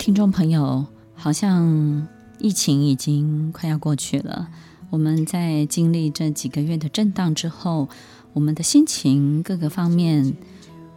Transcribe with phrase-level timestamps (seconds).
[0.00, 4.48] 听众朋友，好像疫情已经快要过去了。
[4.88, 7.86] 我们在经历这几个月的震荡之后，
[8.32, 10.34] 我们的心情各个方面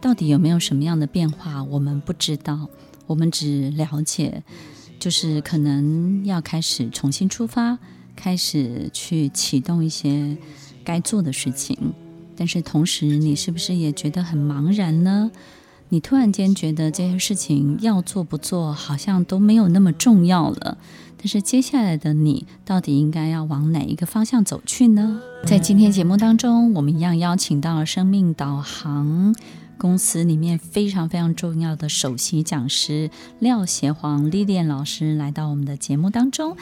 [0.00, 1.62] 到底有没有什么样的变化？
[1.64, 2.70] 我们不知道，
[3.06, 4.42] 我们只了解，
[4.98, 7.78] 就是可能要开始重新出发，
[8.16, 10.34] 开始去启动一些
[10.82, 11.76] 该做的事情。
[12.34, 15.30] 但是同时，你是不是也觉得很茫然呢？
[15.94, 20.76] 你突然间觉得这些事情要做不做，好像都没有那么重要了。
[21.16, 25.20] 但是接下来的你到底应该要往哪一个方向走去呢？
[25.46, 29.32] 在今天节目当中，我们一样邀请到了生命导航
[29.78, 36.56] 公司里面非常非常重要的首席讲师廖协煌 Lilian 老师来到我们的节目当中。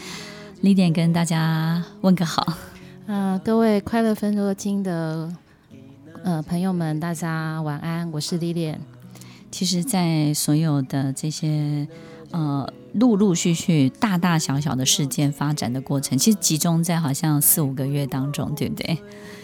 [0.63, 2.53] Lilian 跟大家问个好。
[3.07, 5.35] 呃，各位快乐分多金的
[6.23, 8.77] 呃朋友们，大家晚安，我是 Lilian。
[9.53, 11.87] 其实，在所有的这些
[12.33, 12.69] 呃。
[12.95, 18.99] 陆陆续续、大大小小的事件发展的过程，其实集中在好像四五个月当中，对不对？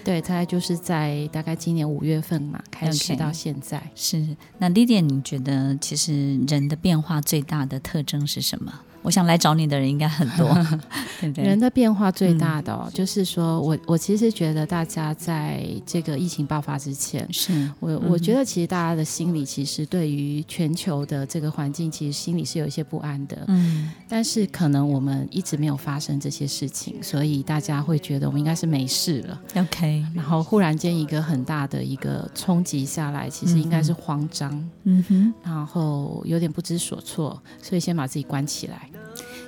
[0.04, 3.78] 对，大概就是在大概今年五月份嘛，开始到现在。
[3.78, 3.82] Okay.
[3.94, 4.36] 是。
[4.58, 8.70] 那 Lilian，你觉得其实人的变化最大的特征是什么？
[9.02, 10.48] 我想来找你的人应该很多，
[11.20, 11.44] 对不对？
[11.44, 23.38] 人的变化最大的、哦嗯，就是说我我其实觉得大家在这个疫情爆发之前，是我、嗯、我觉得其实大家的心里其实对于全球的这个环境，其实心里是有一些不安的。
[23.46, 29.40] 嗯，但是可能我们一直没有发生这些事情，所以大家会觉得我们应该是没事了。
[29.56, 34.50] OK，然后忽然间一个很大的一个冲击下来，其实应该是慌张，
[34.84, 38.87] 嗯哼，然后有点不知所措，所以先把自己关起来。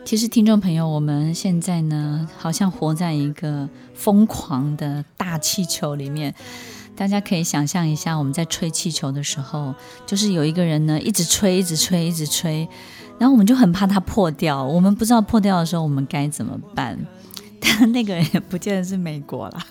[0.04, 6.34] 其实，听众朋友，我们现在呢，好像活在一个疯狂的大气球里面。
[6.96, 9.74] 大家可以想象一下，我们在吹气球的时候，
[10.06, 12.68] 就是有一个人呢，一直吹，一直吹，一直吹，
[13.18, 14.62] 然后我们就很怕它破掉。
[14.62, 16.98] 我们不知道破掉的时候，我们该怎么办？
[17.60, 19.66] 但那个人也不见得是美国啦。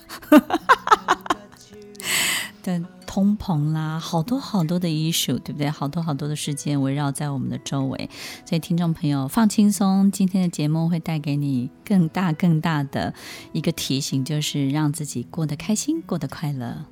[2.63, 2.81] 对。
[3.19, 5.69] 通膨啦，好多好多的 issue，对不对？
[5.69, 8.09] 好多好多的事件围绕在我们的周围，
[8.45, 13.13] 所以听众朋友放轻松，今天的节目会带给你更大更大的
[13.51, 16.85] 一个提醒，就是让自己过得开心，过得快乐。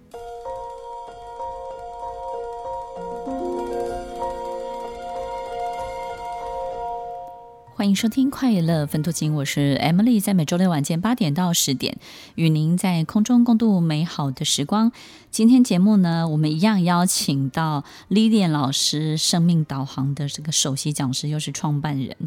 [7.78, 12.00] 欢迎收听《快乐分多金》，我是 Emily，在每周六晚间八点到十点，
[12.34, 14.92] 与您在空中共度美好的时光。
[15.30, 22.18] 今天节目呢，我们一样邀请到 Lilian 老师，生命导航的这个首席讲师，又是创办人。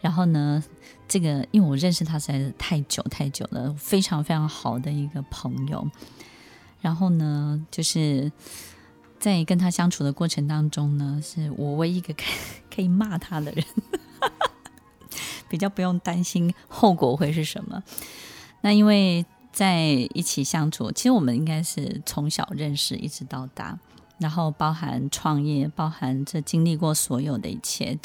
[0.00, 0.62] 然后呢，
[1.08, 5.84] 这个因为我认识他实在是太久太久了，非常非常好的一个朋友。
[6.80, 8.30] 然后呢，就是
[9.18, 12.34] 在跟他相处的过程当中呢，是我唯一一个可以
[12.76, 13.64] 可以骂他的人。
[15.50, 17.82] 比较不用担心后果会是什么。
[18.62, 19.82] 那因为在
[20.14, 23.78] 一起相处，其实我们应该是从小认识一直到大，
[24.18, 27.98] 然后包含创业，包含这经历过所有的一切。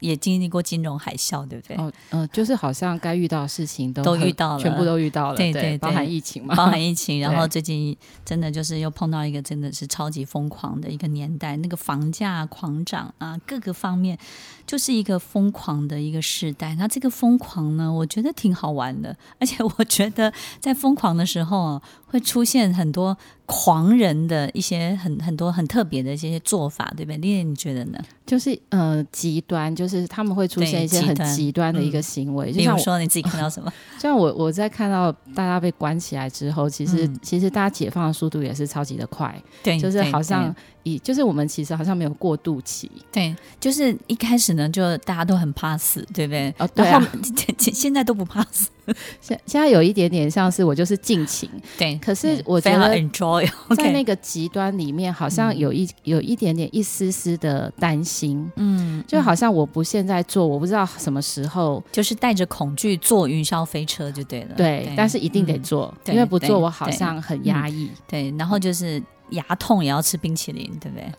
[0.00, 1.76] 也经历过金融海啸，对不对？
[1.76, 7.20] 哦，嗯、呃，就是好像该遇到的事情都都遇到了，全部都遇到了，对对，对，对，包含疫情嘛，包含疫情。
[7.22, 14.18] 然后最近真的就是又碰到一个真的是超级疯狂的一个年代，那个房价狂涨啊，各个方面
[14.66, 16.74] 就是一个疯狂的一个时代。
[16.74, 23.16] 那这个疯狂呢，我觉得挺好玩的，而且我觉得在疯狂的时候啊，会出现很多。
[23.50, 27.98] 狂人的一些很很多很特别的一些做法，对不对？Lilian，你觉得呢？
[28.24, 32.52] 就是呃，极端，就是他们会出现一些很极端的一个行为。
[32.52, 33.72] 嗯、就像比如说你自己看到什么？
[33.98, 39.34] 像我我在看到大家被关起来之后，其实、嗯、其实大家解放的速度也是超级的快。
[39.64, 42.90] 对，就是好像以就是我们其实好像没有过渡期。
[43.12, 46.54] 对，就是一开始呢，就大家都很怕死，对不对？
[46.58, 47.00] 哦，对啊，
[47.58, 48.68] 现在都不怕死。
[49.20, 51.48] 现现在有一点点像是我就是尽情，
[51.78, 51.96] 对。
[51.98, 52.88] 可是我觉得
[53.76, 64.92] 在那个极端里面，好像有一有一点点一丝丝的担心，嗯，就好像我不现在做，我不知道什么时候，就是带着恐惧坐云霄飞车就对了，对。
[64.96, 68.34] 但是一定得做，因为不做我好像很压抑，对。
[68.36, 69.00] 然后就是。
[69.30, 71.12] 牙痛也要吃冰淇淋，对不对？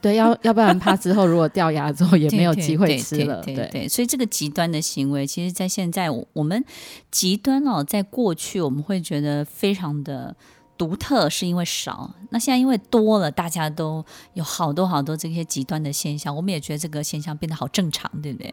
[0.00, 3.42] 对，要 要不然怕之后如果掉牙之后也没有机会吃了。
[3.42, 6.62] 对对，对，对，所以这个极端的行为，其实，在现在我们
[7.10, 10.36] 极端哦，在过去我们会觉得非常的
[10.76, 12.14] 独特，是因为少。
[12.30, 14.04] 那现在因为多了，大家都
[14.34, 18.52] 有好多好多这些极端的现象，我们也觉得这个现象变得好正常，对不对？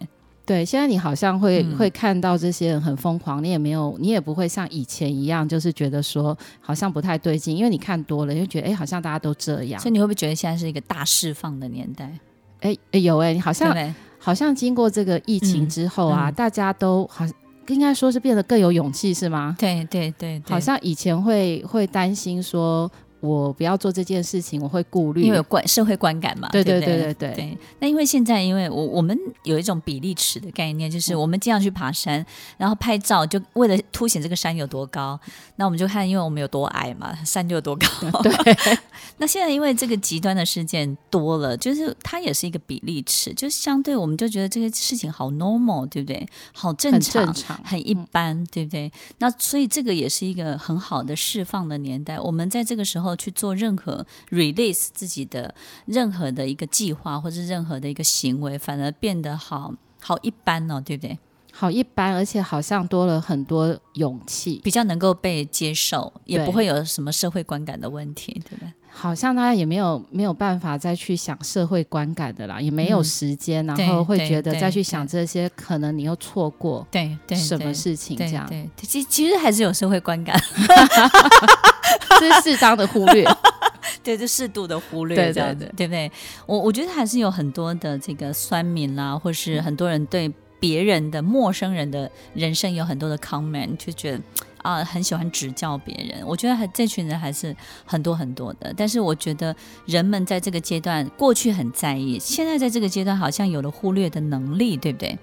[0.52, 9.80] 对，现在你好像会、嗯、会看到这些人很疯狂，你也没有，你也不会像以前一样，就是觉得说好像不太对劲，因为你看多了，就觉得哎，好像大家都这样。
[9.80, 12.12] 所以你会不会觉得现在是一个大释放的年代？
[12.60, 13.74] 哎，有哎，你好像
[14.20, 17.26] 好像经过这个疫情之后啊，嗯嗯、大家都好
[17.70, 19.56] 应该说是变得更有勇气，是吗？
[19.58, 22.92] 对对对，对，好像以前会会担心说。
[23.22, 26.50] 我不要做这件事情，我会顾虑，因为有观社会观感嘛。
[26.52, 27.58] 对对对对对，对，对。
[27.80, 32.26] 那因为现在，因为我我们有一种比例尺的概念，就是我们经常去爬山，
[32.58, 35.20] 然后拍照，就为了凸显这个山有多高。
[35.58, 37.88] 那我们就看，因为我们有多矮嘛，山就有多高。
[38.24, 38.34] 对。
[39.18, 46.28] 那现在因为这个极端的事件多了，就是它也是一个比例尺，就是相对我们就觉得这个事情好 normal，对不对？
[46.54, 48.92] 好正常，很正常，很一般，对不对？
[49.20, 52.20] 那所以这个也是一个很好的释放的年代。
[52.20, 53.11] 我们在这个时候。
[53.16, 55.54] 去做任何 release 自己的
[55.86, 61.18] 任何的一个计划，或者任何的一个行为，反而变得好好一般哦，对不对？
[61.54, 68.72] 好一般，而且好像多了很多勇气，比较能够被接受，也不会有什么社会观感的问题，对不对？
[68.94, 78.46] 好像大家也没有没有办法再去想社会观感的啦，也没有时间，嗯、然后会觉得再去想这些，可能你又错过对对什么事情这样。
[78.48, 80.38] 对，其其实还是有社会观感，
[82.20, 83.26] 是适当的忽略，
[84.04, 86.12] 对，就适度的忽略这样子，对对对，对不对？
[86.46, 94.22] 我我觉得还是有很多的这个酸民啦，或是很多人对别人的陌生人的人生有很多的 comment，就觉得。
[94.64, 98.72] 啊，很喜欢指教别人，我觉得还这群人还是很多很多的。
[98.78, 99.56] 但是我觉得
[99.88, 105.18] 人们在这个阶段，过去很在意，现在在这个阶段好像有了忽略的能力，对不对？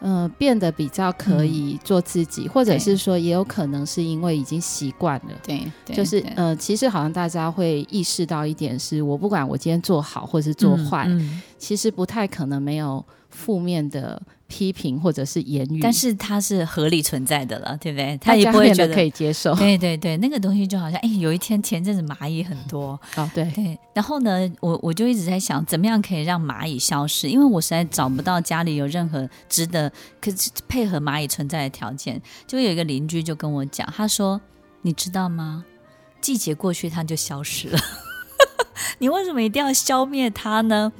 [0.00, 5.34] 嗯、呃，变得比较可以做自己，嗯、或者是说，也有可能是因为已经习惯了。
[5.42, 14.22] 对，就是呃，其实好像大家会意识到一点是，我不管我今天做好或是做坏，嗯嗯、其实不太可能没有负面的。
[14.50, 18.16] 批评或者是言语，但是它是合理存在的了，对不对？
[18.16, 19.54] 他也不会觉得可以接受。
[19.56, 27.28] 对对对，那个东西就好像，哎，有一天前阵子蚂蚁很多， 哦对对，然后呢，我我就一直在想，怎么样可以让蚂蚁消失？
[27.28, 32.18] 因为我实在找不到家里有任何值得可是配合蚂蚁存在的条件。
[32.46, 34.40] 就有一个邻居就跟我讲，他说
[34.80, 35.62] ：“你知道吗？
[36.22, 37.78] 季节过去它就消失了，
[38.96, 40.90] 你为什么一定要消灭它呢？”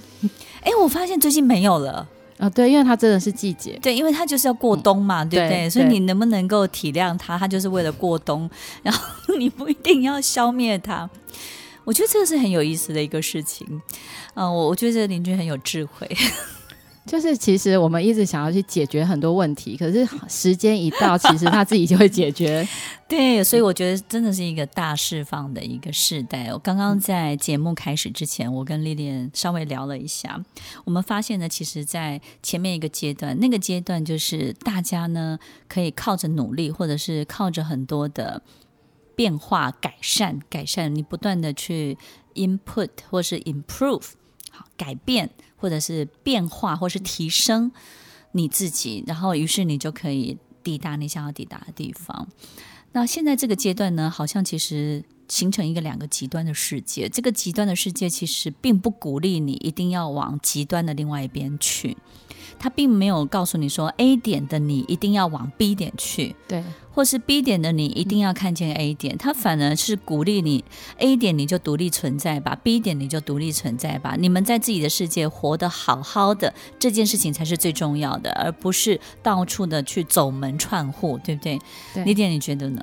[0.60, 2.06] 哎，我发现最近没有了。
[2.38, 5.58] 啊、哦，对，因为它真的是季节，对，因为它就是要过冬嘛，嗯、对不对？
[5.64, 7.36] 对，所以你能不能够体谅它？
[7.36, 8.48] 它就是为了过冬，
[8.82, 9.04] 然后
[9.36, 11.08] 你不一定要消灭它。
[11.84, 13.66] 我觉得这个是很有意思的一个事情。
[14.34, 16.08] 嗯、呃，我我觉得这个邻居很有智慧。
[17.08, 22.68] 就是其实我们一直想要去解决很多问题，可是时间一到，其实他自己就会解决。
[23.08, 26.52] 对，所以我觉得真的是一个大释放的一个时代。
[26.52, 30.44] 我刚刚在节目开始之前，我跟 Lilian 稍微聊了一下，
[30.84, 38.42] 我们发现呢，其实，在前面一个阶段，那个阶段就是大家呢可以靠着努力，或者是靠着很多的
[39.16, 41.96] 变化、改善、改善，你不断的去
[42.34, 44.10] input 或是 improve，
[44.50, 45.30] 好改变。
[45.58, 47.70] 或者是变化，或是提升
[48.32, 52.26] 你自己，然后于是你就可以抵达你想要抵达的地方。
[52.92, 57.08] 那现在这个阶段呢，好像其实形成一个两个极端的世界。
[57.08, 61.96] 这个极端的世界其实并不鼓励你一定要往极端的另外一边去。
[62.60, 69.16] 它并没有告诉你说 A 点的你一定要往 B 点去，对，或是 B 点的你一定要看见 A 点。
[69.16, 70.64] 它反而是鼓励你
[70.96, 74.16] A 点你就独立存在吧，B 点你就独立存在吧。
[74.18, 81.60] 你们在自己的世界活得好好的，这件事情才是最重要的，而不是到处的去走门串户，对不对？
[81.94, 82.82] 对，李点你觉得呢？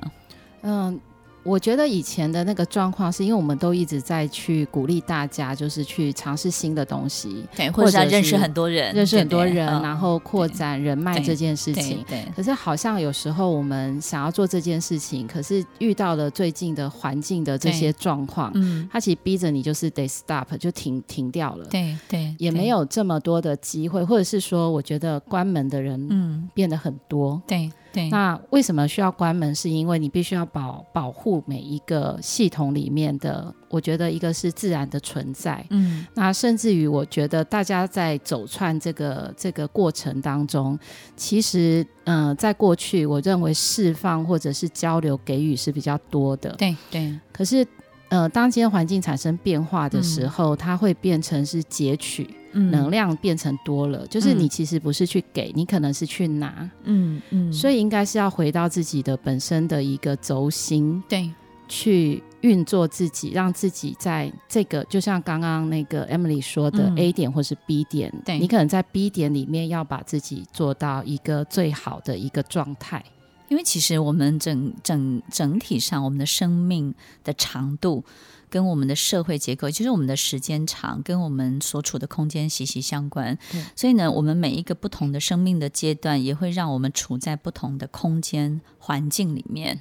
[0.62, 0.98] 嗯。
[1.46, 12.04] 我觉得以前的那个状况，是因为我们都一直在去鼓励大家，就是去尝试新的东西，对，或者是认识很多人，认识很多人，然后扩展人脉这件事情。
[12.08, 12.32] 对，对，对。
[12.34, 21.64] 可是好像有时候我们想要做这件事情，可是遇到了最近的环境的这些状况，嗯，它其实逼着你就是得 stop，就停停掉了。
[21.66, 22.34] 对对。
[22.38, 27.40] 也没有这么多的机会，或者是说，我觉得关门的人嗯变得很多。
[27.46, 27.70] 对。
[27.96, 29.54] 对，那为什么需要关门？
[29.54, 40.78] 是因为你必须要保保护每一个系统里面的，我觉得一个是自然的存在，嗯，那甚至于我觉得大家在走串这个这个过程当中，
[41.16, 47.66] 其实，嗯、呃，在过去，我认为释放或者是交流给予是比较多的，对对，可是。
[48.08, 61.28] 呃，当今天环境产生变化的时候，嗯、它会变成是截取、嗯、能量变成多了，就是你其实不是去给，你可能是去拿，嗯嗯，所以应该是要回到自己的本身的一个轴心，对，
[61.66, 73.04] 去运作自己，让自己在这个就像刚刚那个 Emily 说的 A 点或是 B 点，嗯、对，你可能在 B 点里面要把自己做到一个最好的一个状态。
[73.48, 78.04] 因为其实我们整整整体上，我们的生命的长度
[78.48, 83.38] 跟我们的社会结构，就是我们的时间长，跟我们所处的空间息息相关。
[83.52, 89.78] 对所以呢，我们每一个不同的生命的阶段，也会让我们处在不同的空间环境里面。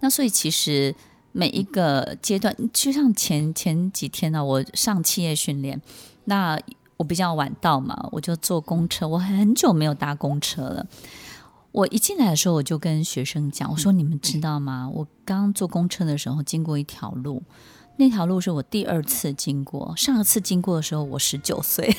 [0.00, 0.94] 那所以其实
[1.32, 5.80] 每一个阶段，就像前前几天呢、啊，我上企业训练，
[6.24, 6.58] 那
[6.96, 10.86] 我比较晚到嘛，我就坐公车，我很久没有搭公车了。
[11.72, 14.88] 我一进来的时候，我就跟学生讲：“我说你们知道吗？
[14.92, 17.42] 我刚坐公车的时候经过一条路，
[17.96, 19.94] 那条路是我第二次经过。
[19.96, 21.96] 上一次经过的时候，我十九岁，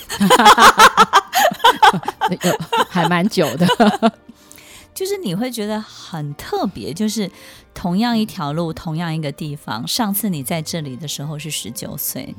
[2.88, 3.68] 还蛮久的。
[4.94, 7.32] 就是你会觉得很特别，就是
[7.74, 12.36] 同样一条路，同样一个地方，上次你在这里的时候是十九岁，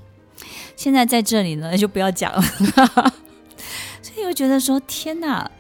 [0.76, 2.40] 现在在这里呢，就不要讲了。
[4.00, 5.50] 所以我觉得说，天哪！”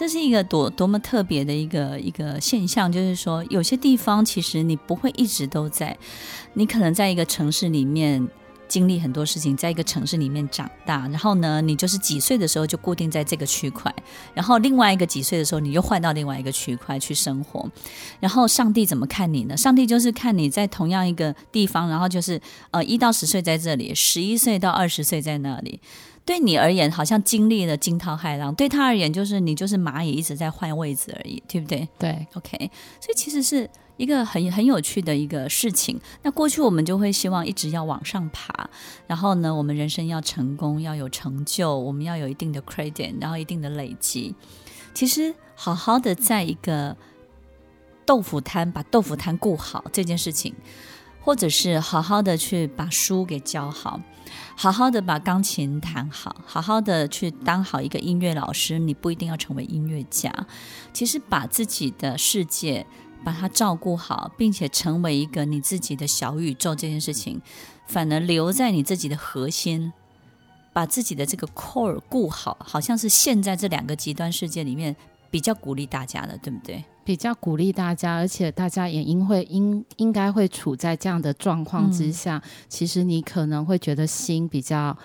[0.00, 5.94] 这是一个多多么特别的一个一个现象，就是说，有些地方其实你不会一直都在，
[6.54, 8.26] 你可能在一个城市里面
[8.66, 13.94] 经历很多事情，在一个城市里面长大，然后呢，你就是几岁的时候就固定在这个区块，
[14.32, 17.70] 然后另外一个几岁的时候你又换到另外一个区块去生活，
[18.20, 19.54] 然后上帝怎么看你呢？
[19.54, 22.40] 上帝就是看你在同样一个地方，然后就是
[22.70, 25.78] 呃一到十岁在这里，十一岁到二十岁在那里。
[26.24, 31.88] 对你而言，好像经历了惊涛骇浪；对他而言，就是你就是蚂蚁一直在换位置而已，对不对？
[31.98, 32.70] 对，OK。
[33.00, 36.00] 所以其实是一个很很有趣的一个事情。
[36.22, 38.70] 那过去我们就会希望一直要往上爬，
[39.08, 44.34] 然后呢，我们人生要成功，要有成就，我们要有一定的 credit，然后一定的累积。
[44.94, 46.96] 其实好好的在一个
[48.06, 50.54] 豆腐摊把豆腐摊顾好这件事情，
[51.20, 54.00] 或者是好好的去把书给教好。
[54.60, 58.78] 好好的把钢琴弹好，好好的去当好一个音乐老师。
[58.78, 60.30] 你不一定要成为音乐家，
[60.92, 62.84] 其实把自己的世界
[63.24, 67.40] 把它照顾好，并且成为一个你自己的小宇宙，这件事情
[67.86, 69.90] 反而留在你自己的核心，
[70.74, 74.94] 把自己的这个 core 顾好，好像是现在这两个极端世界里面
[75.30, 76.84] 比较鼓励大家的，对不对？
[77.10, 84.96] 比较鼓励大家，而且大家也应会应应该会处在这样的状况之下，嗯、其实你可能会觉得心比较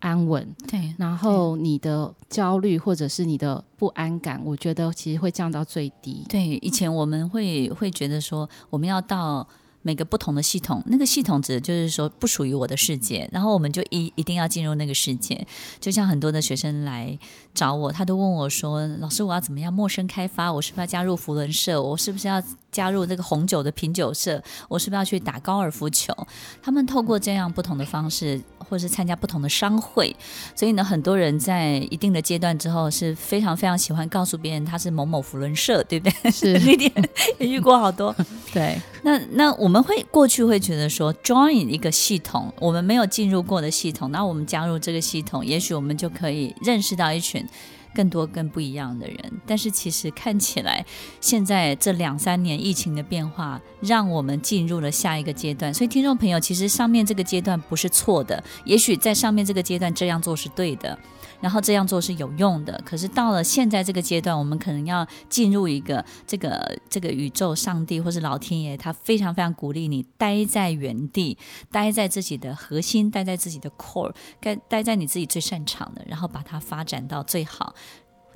[0.00, 6.26] 安稳，对，然后你的焦虑或者是你的不安感，我觉得其实会降到最低。
[6.28, 9.46] 对，以前我们会会觉得说，我们要到。
[9.82, 15.46] 每个不同的系统，那个系统指的就是说不属于我的世界，然后我们就一一定要进入那个世界。
[15.80, 17.18] 就像很多的学生来
[17.52, 20.52] 找我，他都问我说：“老师，我要怎么样陌生开发？
[20.52, 21.82] 我是不是要加入福伦社？
[21.82, 24.42] 我是不是要加入这个红酒的品酒社？
[24.68, 26.14] 我是不是要去打高尔夫球？”
[26.62, 28.40] 他们透过这样不同的方式，
[28.72, 30.16] 或是参加不同的商会，
[30.56, 36.30] 所以呢，很多人在一定的阶段之后是非常非常喜欢告诉别人他是某某福伦社，对不对？
[36.30, 36.90] 是 那点
[37.38, 38.16] 也遇过好多，
[38.50, 38.80] 对。
[39.02, 47.46] 那那我们会过去会觉得说，join 一个系统，我们没有进入过的系统，那我们加入这个系统，也许我们就可以认识到一群
[47.94, 49.18] 更多更不一样的人。
[49.46, 50.84] 但是其实看起来，
[51.20, 55.72] 现在这两三年疫情的变化，让我们进入了下一个阶段。
[55.72, 60.98] 所以听众朋友，其实上面这个阶段不是错的，也许在上面这个阶段这样做是对的。
[61.42, 71.36] 然后这样做是有用的，可是到了现在这个阶段，我们可能要进入一个这个这个宇宙、上帝或是老天爷，他非常非常鼓励你待在原地，
[71.70, 77.74] 待在自己的核心，待在自己的 core，该待在你自己最擅长的，然后把它发展到最好，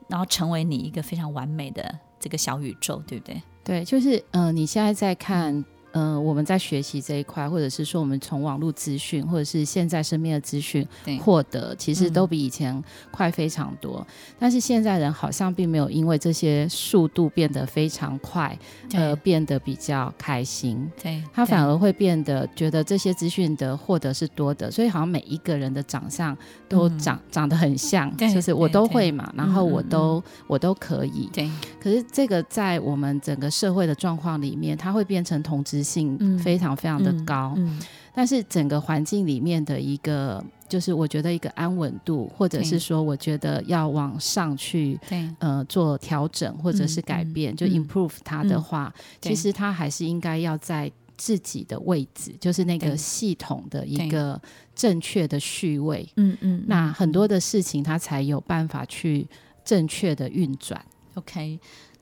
[0.09, 3.41] 然后成为你一个非常完美的这个小宇宙，对不对？
[3.63, 5.65] 对，就是嗯、你现在在看。
[5.97, 10.87] 嗯、呃，我们在学习这一块，或者是说我们从网络资讯，或者是现在身边的资讯
[11.23, 14.07] 获得，其实都比以前快非常多。
[14.07, 18.57] 嗯、但是现在人好像并没有因为这些速度变得非常快，
[18.95, 20.87] 而变得比较开心。
[21.03, 26.37] 对，他反而会变得觉得这些资讯的获得是多的，所以好像每一个人的长相
[26.69, 31.31] 都长、嗯、长得很像，对就是我都会嘛，然后我都、嗯、我都可以。
[31.33, 31.51] 对，
[31.81, 45.31] 可是这个在我们整个社会的状况里面，它会变成同质性非常非常的高，嗯嗯嗯、但是整个环境里面的一个，就是我觉得一个安稳度，或者是说，我觉得要往上去，对。
[45.39, 54.41] 呃，做调整或者是改变，就 improve 它的话，嗯、其实它还是应该要在自己的位置，就是那个系统的一个
[54.75, 56.07] 正确的序位。
[56.17, 59.27] 嗯嗯，那很多的事情它才有办法去
[59.65, 60.85] 正确的运转。
[61.15, 61.59] OK，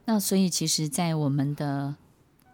[0.06, 1.94] 那所以其实，在我们的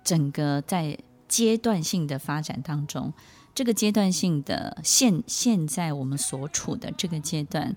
[0.05, 0.97] 整个在
[1.31, 3.13] 阶段性的发展当中，
[3.55, 7.75] 这个阶段性的现现在我们所处的这个阶段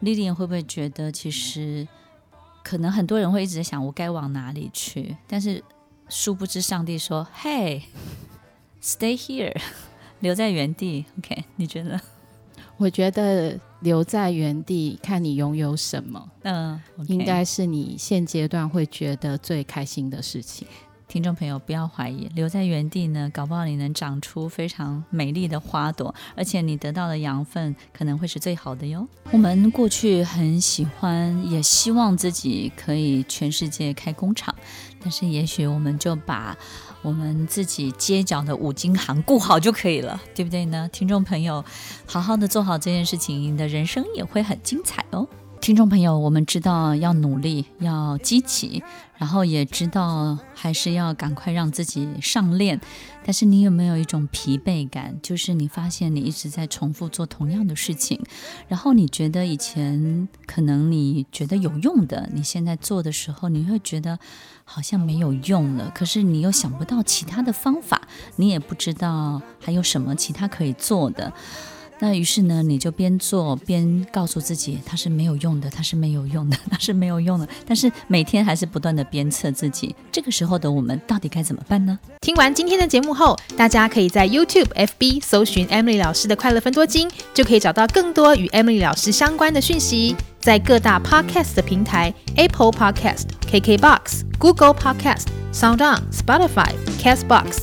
[0.00, 1.88] ，Lilian 会不会觉得，其实
[2.62, 5.16] 可能很多人会一直在想，我该往哪里去？
[5.26, 5.62] 但是
[6.08, 9.56] 殊不知，上帝说：“Hey，stay here，
[10.20, 12.00] 留在原地。” OK，你觉得？
[12.78, 17.08] 我觉得留在原地，看你拥有什么，嗯，okay.
[17.08, 20.68] 应该是你现阶段会觉得最开心的事情。
[21.08, 29.06] 听众朋友，不要怀疑，留在原地呢，搞不好你能长出非常美丽的花朵，而且你得到的养分可能会是最好的哟。
[29.30, 34.52] 我们过去很喜欢，也希望自己可以全世界开工厂，
[35.00, 36.56] 但是也许我们就把
[37.02, 40.88] 我们自己街角的五金行顾好就可以了，对不对呢？
[40.92, 41.64] 听众朋友，
[42.04, 45.26] 好好的做好这件事情，你的人生也会很精彩哦。
[45.66, 48.84] 听众朋友，我们知道要努力，要积极，
[49.16, 52.80] 然后也知道还是要赶快让自己上链。
[53.24, 55.18] 但是你有没有一种疲惫感？
[55.20, 58.22] 就是你发现你一直在重复做同样的事情，
[58.68, 64.20] 然后你觉得以前可能你觉得有用的，你现在做的时候，你会觉得
[64.62, 65.90] 好像没有用了。
[65.92, 68.02] 可是你又想不到其他的方法，
[68.36, 71.32] 你也不知道还有什么其他可以做的。
[71.98, 77.48] 那于是呢，你就边做边告诉自己，它是没有用的，它是没有用的， 它是没有用的。
[77.66, 79.94] 但是每天还是不断的鞭策自己。
[80.12, 81.98] 这个时候的我们到底该怎么办呢？
[82.20, 90.14] 听完今天的节目后，大家可以在 YouTube、FB 搜寻 Emily 老师的快乐分多金，就可以找到更多与 Emily 老师相关的讯息。
[90.38, 97.62] 在各大 Podcast 的平台，Apple Podcast、KKBox、Google Podcast、SoundOn、Spotify、Castbox，